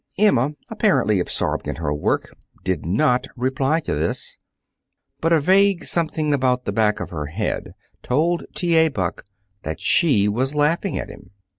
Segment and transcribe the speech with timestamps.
[0.17, 4.39] Emma, apparently absorbed in her work, did not reply to this.
[5.19, 8.73] But a vague something about the back of her head told T.
[8.77, 8.89] A.
[8.89, 9.25] Buck
[9.61, 11.29] that she was laughing at him.